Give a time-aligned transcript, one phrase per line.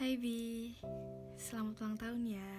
[0.00, 0.72] Hai Bi,
[1.36, 2.56] selamat ulang tahun ya.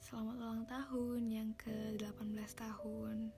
[0.00, 3.28] Selamat ulang tahun yang ke-18 tahun.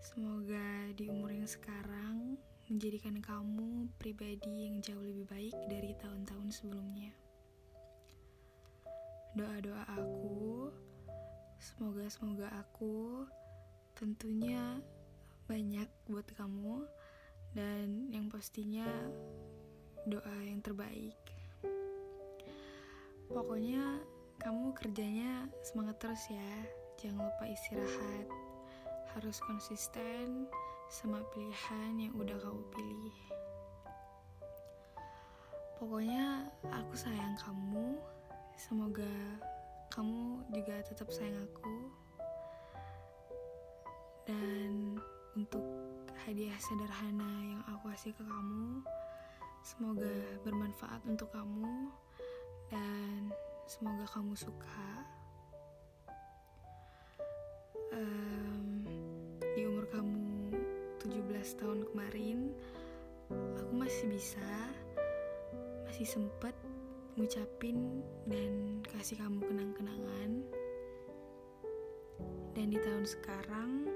[0.00, 2.40] Semoga di umur yang sekarang
[2.72, 7.12] menjadikan kamu pribadi yang jauh lebih baik dari tahun-tahun sebelumnya.
[9.36, 10.72] Doa-doa aku,
[11.60, 13.28] semoga-semoga aku
[13.92, 14.80] tentunya
[15.44, 16.88] banyak buat kamu.
[17.52, 18.88] Dan yang pastinya
[20.06, 21.18] doa yang terbaik.
[23.26, 23.98] Pokoknya
[24.38, 26.52] kamu kerjanya semangat terus ya.
[27.02, 28.26] Jangan lupa istirahat.
[29.18, 30.46] Harus konsisten
[30.86, 33.20] sama pilihan yang udah kamu pilih.
[35.82, 37.98] Pokoknya aku sayang kamu.
[38.54, 39.10] Semoga
[39.90, 41.76] kamu juga tetap sayang aku.
[44.26, 45.02] Dan
[45.34, 45.62] untuk
[46.22, 48.86] hadiah sederhana yang aku kasih ke kamu,
[49.66, 50.14] Semoga
[50.46, 51.90] bermanfaat untuk kamu
[52.70, 53.34] dan
[53.66, 54.86] semoga kamu suka.
[57.90, 58.86] Um,
[59.42, 60.54] di umur kamu
[61.02, 62.54] 17 tahun kemarin,
[63.58, 64.70] aku masih bisa,
[65.90, 66.54] masih sempet
[67.18, 70.46] ngucapin dan kasih kamu kenang-kenangan.
[72.54, 73.90] Dan di tahun sekarang,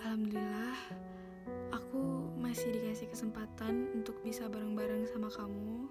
[0.00, 1.03] alhamdulillah
[2.54, 5.90] masih dikasih kesempatan untuk bisa bareng-bareng sama kamu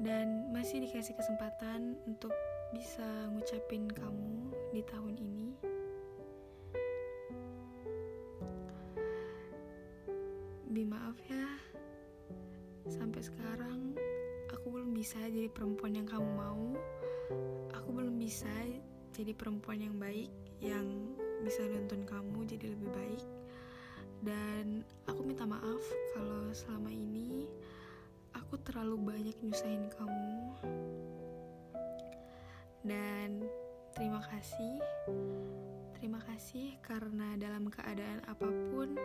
[0.00, 2.32] dan masih dikasih kesempatan untuk
[2.72, 5.52] bisa ngucapin kamu di tahun ini.
[10.72, 11.44] Bi maaf ya,
[12.88, 13.92] sampai sekarang
[14.56, 16.72] aku belum bisa jadi perempuan yang kamu mau.
[17.76, 18.48] Aku belum bisa
[19.12, 20.32] jadi perempuan yang baik
[20.64, 20.88] yang
[21.44, 23.39] bisa nonton kamu jadi lebih baik
[24.20, 25.80] dan aku minta maaf
[26.12, 27.48] kalau selama ini
[28.36, 30.36] aku terlalu banyak nyusahin kamu.
[32.84, 33.44] Dan
[33.96, 34.80] terima kasih.
[35.96, 38.96] Terima kasih karena dalam keadaan apa pun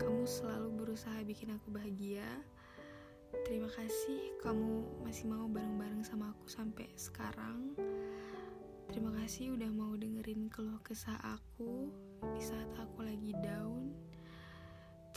[0.00, 2.28] kamu selalu berusaha bikin aku bahagia.
[3.44, 7.76] Terima kasih kamu masih mau bareng-bareng sama aku sampai sekarang.
[8.88, 11.92] Terima kasih udah mau dengerin keluh kesah aku
[12.32, 13.07] di saat aku.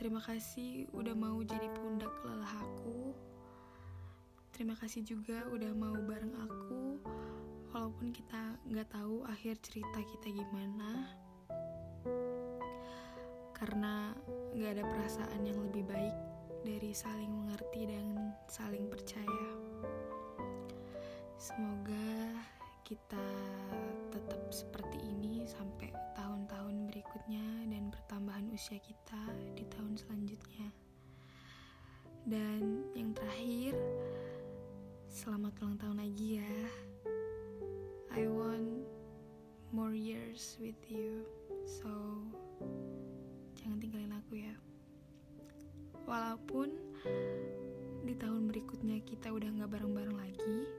[0.01, 3.13] Terima kasih udah mau jadi pundak lelah aku.
[4.49, 6.97] Terima kasih juga udah mau bareng aku,
[7.69, 11.05] walaupun kita nggak tahu akhir cerita kita gimana.
[13.53, 14.17] Karena
[14.57, 16.17] nggak ada perasaan yang lebih baik
[16.65, 19.49] dari saling mengerti dan saling percaya.
[21.37, 22.41] Semoga
[22.81, 23.21] kita
[28.61, 29.17] usia kita
[29.57, 30.69] di tahun selanjutnya.
[32.29, 33.73] Dan yang terakhir,
[35.09, 36.57] selamat ulang tahun lagi ya.
[38.13, 38.85] I want
[39.73, 41.25] more years with you.
[41.65, 41.89] So,
[43.57, 44.53] jangan tinggalin aku ya.
[46.05, 46.69] Walaupun
[48.05, 50.69] di tahun berikutnya kita udah gak bareng-bareng lagi,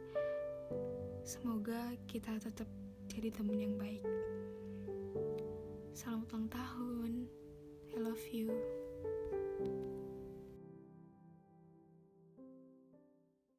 [1.26, 2.70] semoga kita tetap
[3.10, 4.06] jadi temen yang baik.